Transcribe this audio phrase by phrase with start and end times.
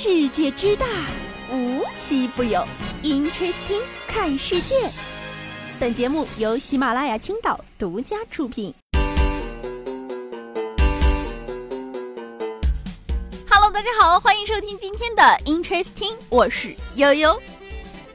[0.00, 0.86] 世界之大，
[1.52, 2.64] 无奇不有。
[3.02, 4.88] Interesting，看世界。
[5.80, 8.72] 本节目由喜马拉雅青岛独家出品。
[13.50, 17.36] Hello，大家好，欢迎收听今天的 Interesting，我是悠悠。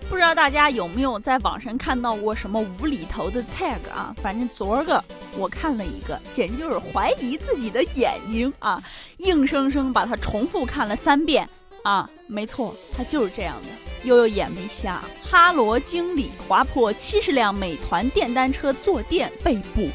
[0.10, 4.16] 不知道大家有没有在网上看到过什么无厘头的 tag 啊？
[4.22, 5.04] 反正昨儿个
[5.38, 8.82] 我看了一个，简直就是怀疑自己的眼睛啊！
[9.18, 11.50] 硬生生把它重复看了三遍
[11.84, 12.10] 啊！
[12.28, 13.70] 没错，他就是这样的。
[14.04, 19.90] 悠悠眼没瞎，哈罗经理划破七十辆美团电单车坐垫被捕，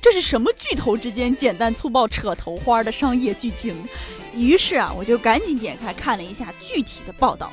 [0.00, 3.76] 这是什么巨头之间简单粗暴扯头花的商业剧情？
[4.34, 7.52] 于是啊，我就赶紧点开看了一下具体的报道。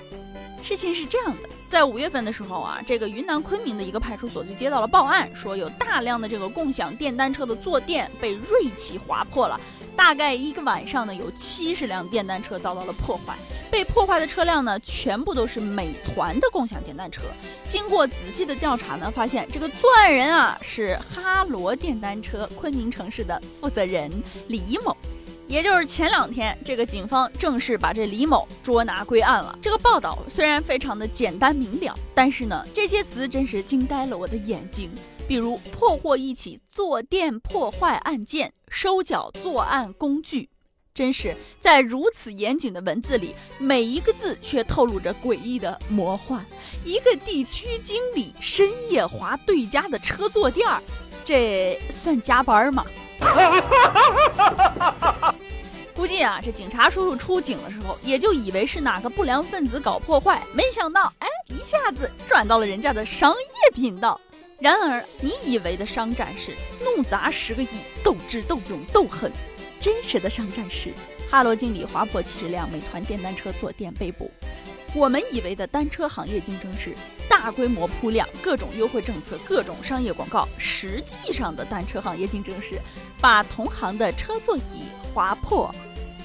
[0.63, 9.59] 事情是这样的，在五月份的时候啊，这个云南昆明的一个派出所就接到了报案，说有大量的这个共享电单车的坐垫被锐器划破了，
[9.95, 13.35] 大概一个晚上呢，有七十辆电单车遭到了破坏。
[13.71, 17.23] 被破坏的车辆呢，全部都是美团的共享电单车。
[17.67, 24.11] 经过仔细的调查呢，发现这个作案人啊是哈罗电单车昆明城市的负责人
[24.47, 24.95] 李某。
[25.47, 29.57] 也就是前两天，这个警方正式把这李某捉拿归案了。
[29.61, 34.89] 这个报道虽然非常的简单明了，但是呢，这些词真是惊呆了我的眼睛。
[35.27, 40.49] 比如破获一起坐垫破坏案件，收缴作案工具，
[40.93, 46.45] 真是在如此严谨的文字里，每一个字却透露着诡异的魔幻。
[46.83, 50.81] 一个地区经理深夜划对家的车坐垫儿，
[51.25, 52.85] 这算加班吗？
[55.95, 64.19] 估计啊，这警察叔叔出警的时候，也就以为是哪个不良分子搞破坏，没想到，哎，一下子转到了人家的商业频道。
[64.57, 67.67] 然而，你以为的商战是怒砸十个亿，
[68.03, 69.29] 斗智斗勇斗狠，
[69.81, 70.93] 真实的商战是
[71.29, 74.31] 哈罗经理划破七十辆美团电单车坐垫被捕。
[74.93, 76.95] 我们以为的单车行业竞争是
[77.27, 82.79] 大规模铺量、各种优惠政策、各种商业广告，实际上的单车行业竞争是
[83.19, 85.69] 把同行的车座椅划破。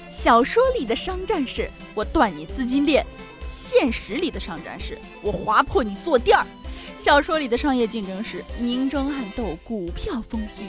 [0.09, 3.05] 小说里的商战是我断你资金链，
[3.45, 6.47] 现实里的商战是我划破你坐垫儿。
[7.01, 10.67] 小说里的商业竞争是明争暗斗、股票风云，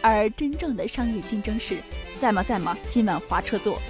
[0.00, 1.74] 而真正的商业竞争是
[2.20, 2.78] 在吗在吗？
[2.86, 3.82] 今晚划车座。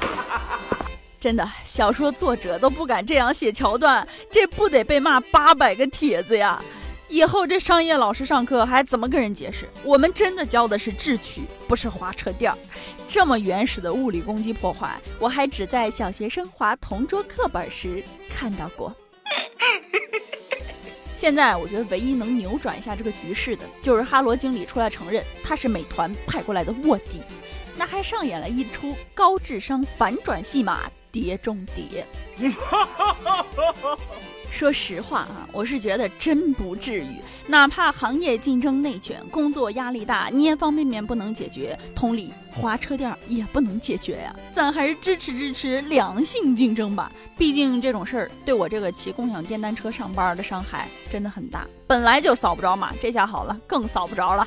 [1.20, 6.58] 真的，小说作者都不敢这样写桥段，这不得被骂八百个帖子呀！
[7.10, 9.68] 以后这商业老师上课还怎么跟人解释？
[9.84, 12.56] 我们真的教的是智取，不是滑车垫儿。
[13.06, 18.90] 这么原始的物理攻击破坏，我还只在小学生划同桌课本时看到过。
[21.24, 27.22] 现在我觉得唯一能扭转一下这个局势的，就是哈罗经理出来承认他是美团派过来的卧底，
[27.78, 30.82] 那还上演了一出高智商反转戏码。
[31.14, 32.04] 碟中谍。
[34.50, 37.08] 说实话啊，我是觉得真不至于。
[37.46, 44.34] 哪怕行业竞争内卷，工作压力大，捏方便面不能解决，同理，滑车垫也不能解决呀。
[44.52, 47.10] 咱还是支持支持良性竞争吧。
[47.36, 51.66] 毕竟这种事儿对我这个骑共享电单车上班的伤害真的很大。
[51.86, 54.46] 本来就扫不着嘛，这下好了，更扫不着了。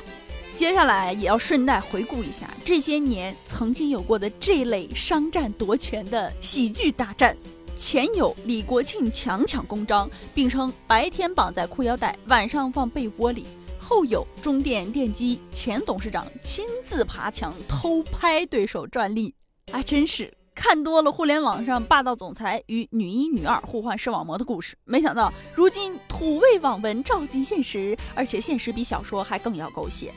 [0.58, 7.36] 接下来也要顺带回顾一下这些年曾经有过的这类商战夺权的喜剧大战。
[7.76, 13.44] 前有李国庆强抢公章，并称白天绑在裤腰带，晚上放被窝里；
[13.78, 19.32] 后有中电电机前董事长亲自爬墙偷拍对手专利。
[19.70, 30.12] 啊真是看多了互联网上霸道总裁与女一女二互换视网膜的故事，没想到如今土味网文照进现实，而且现实比小说还更要狗血。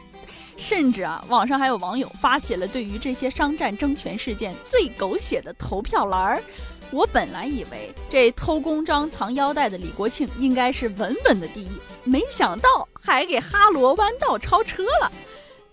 [0.61, 6.43] 甚至啊，网上还有网友发起了对于这些商战争权事件最狗血的投票栏儿。
[6.91, 11.71] 我本来以为这偷公章藏腰带的李国庆应该是稳稳的第一，
[12.03, 15.11] 没想到还给哈罗弯道超车了。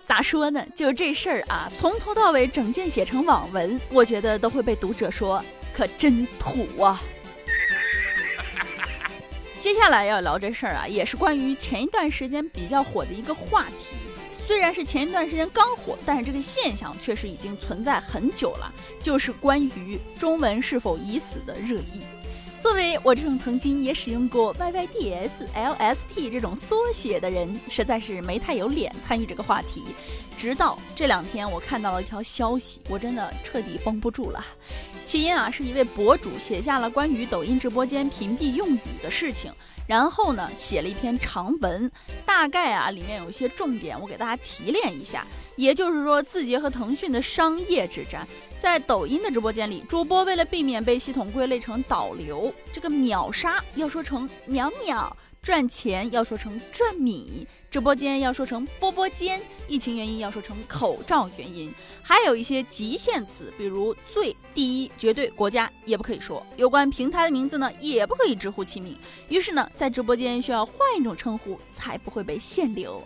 [0.07, 0.65] 咋说呢？
[0.75, 5.45] 就这事儿啊，从头到尾整件写成网文，我觉得都会被读者说
[5.77, 7.03] 可真土啊。
[9.61, 13.97] 接下来要聊这事儿啊，也是关于前一段时间比较火的一个话题。
[14.49, 22.01] 虽然是前一段时间刚火，但是这个现象确实已经存在很久了，就是关于中文是否已死的热议。
[22.59, 29.85] 作为我这种曾经也使用过 YYDS LSP 这种缩写的人，实在是没太有脸参与这个话题。
[30.39, 34.43] 直到这两天，我看到了一条消息，我真的彻底绷不住了。
[35.09, 39.51] 起因啊，是一位博主写下了关于抖音直播间屏蔽用语的事情。
[39.87, 41.91] 然后呢，写了一篇长文，
[42.27, 45.27] 大概啊里面有一些重点，我给大家提炼一下。
[45.57, 48.29] 也就是说，字节和腾讯的商业之战。
[48.61, 59.39] 在抖音的直播间里，主播为了避免被系统归类成导流，这个秒杀要说成秒秒，赚钱要说成赚米，直播间要说成波波间，
[59.69, 61.71] 疫情原因要说成口罩原因，
[62.03, 66.45] 还有一些极限词，比如最、第一、绝对、国家也不可以说。
[66.57, 68.99] 有关平台的名字呢，也不可以直呼其名。
[69.29, 73.03] 于是呢，在直播间需要换一种称呼，才不会被限流。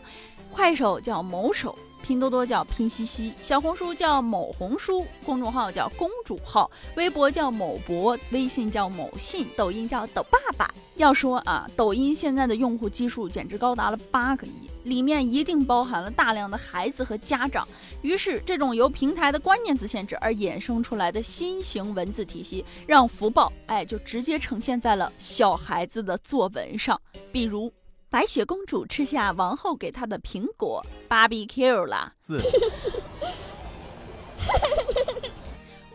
[0.52, 1.76] 快手叫某手。
[2.02, 10.68] 拼多多叫拼夕夕，小红书叫某红书，公众号叫公主号，微博叫某博，微信叫某信，抖音叫抖爸爸。
[10.96, 17.66] 要说啊，抖音现在的用户基数简直高达了八个亿，里面一定包含了大量的孩子和家长。
[18.02, 27.00] 于是，这种由平台的关键词限制而衍生出来的新型文字体系，让福报哎就直接呈现在了小孩子的作文上，
[27.30, 27.72] 比如。
[28.12, 32.12] 白雪公主吃下王后给她的苹果，barbecue 了。
[32.20, 32.42] 四。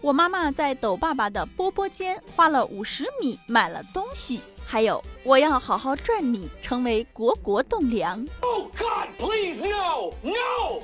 [0.02, 8.28] 我妈妈在抖爸爸的波波间花了五十米买了东西，还有我要好好赚米，成为国国栋梁。
[8.40, 10.81] Oh God, please no, no！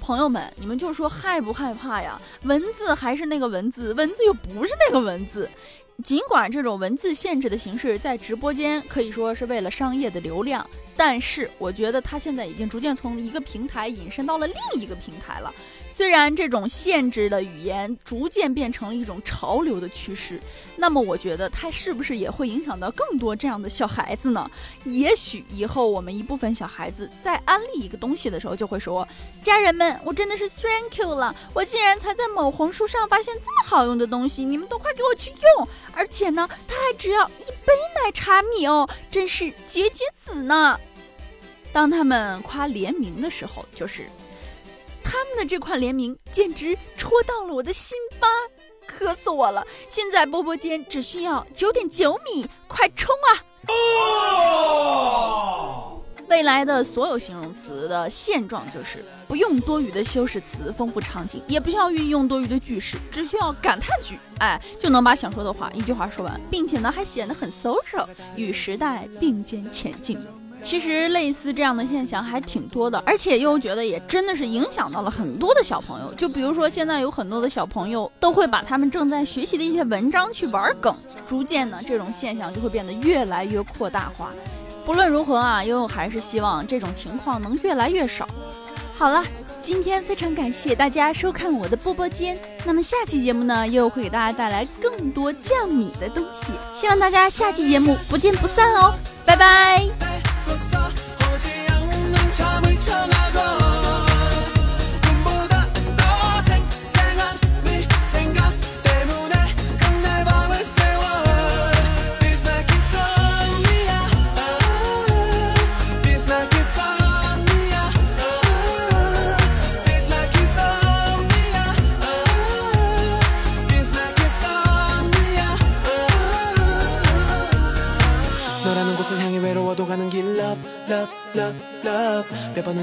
[0.00, 2.20] 朋友们，你们就说害不害怕呀？
[2.44, 5.50] 文字还是那个文字，文字又不是那个文字。
[6.04, 10.64] 尽管这种文字限制的形式在直播间可以说是为了商业的流量，
[10.96, 15.52] 但是我觉得它现在已经逐渐从一个平台引申到了另一个平台了。
[15.98, 20.40] 虽然这种限制的语言逐渐变成了一种潮流的趋势，
[20.76, 24.48] 那么我觉得它是不是也会影响到更多这样的小孩子呢？
[24.84, 29.04] 也许以后我们一部分小孩子在安利一个东西的时候，就会说
[29.42, 35.68] ：“家人们，我真的是 thank you 了，我竟然才在某红书上发现这么好用的东西，你们都快给我去用！
[35.92, 40.78] 而且呢，它还只要一杯奶茶米哦，真是绝绝子呢！”
[41.74, 44.06] 当他们夸联名的时候，就是。
[45.36, 48.28] 的这款联名简直戳到了我的心巴，
[48.86, 49.66] 渴死我了！
[49.88, 53.44] 现在波波间只需要九点九米，快冲啊！
[56.28, 70.18] 未来的所有形容词的现状就是不用多余的修饰词丰富场景，也不需要运用多余的句式，只需要感叹句，哎，就能把想说的话一句话说完，并且呢还显得很 social，与时代并肩前进。
[70.62, 76.12] 其实类似这样的现象还挺多的，而且又觉得也真的是影响到了很多的小朋友。
[76.14, 80.94] 就比如说，现在有很多的小朋友都会把他们正在学习的一些文章去玩梗，
[81.26, 84.30] 逐渐呢，这种现象就会变得越来越扩大化。
[84.84, 88.26] 不论如何啊，悠悠还是希望这种情况能越来越少。
[88.96, 89.22] 好了，
[89.62, 92.36] 今天非常感谢大家收看我的波波间。
[92.64, 98.92] 那么下期节目呢，悠悠会给大家带来更多降米的东西，希望大家下期节目不见不散哦，
[99.24, 100.07] 拜拜。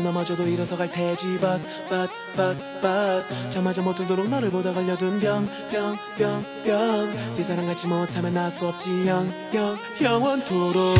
[0.05, 7.15] 넘어져도 일어서 갈 테지 but 잠마저 못 들도록 너를 보다 걸려둔 병병병병.
[7.35, 10.95] 네 사랑 같이 못하면 나 수 없지 영 영 영원토록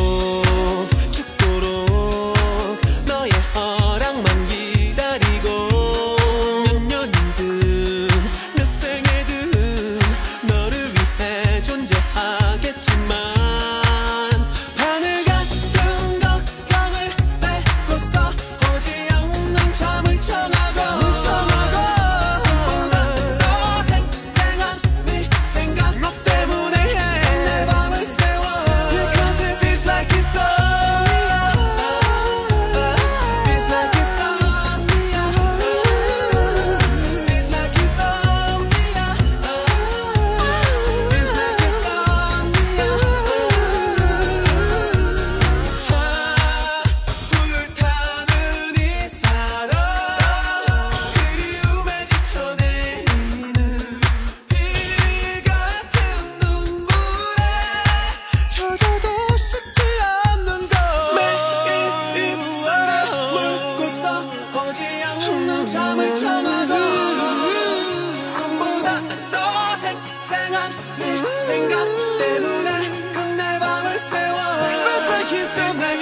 [75.36, 75.95] kisses like.